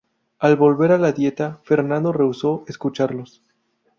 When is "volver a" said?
0.55-0.97